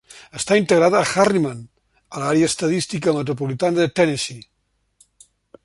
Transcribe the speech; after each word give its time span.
Està 0.37 0.55
integrada 0.59 1.01
a 1.01 1.09
Harriman, 1.23 1.59
a 2.19 2.23
l'àrea 2.23 2.49
estadística 2.53 3.15
micropolitana 3.19 3.81
de 3.83 3.87
Tennessee. 4.01 4.43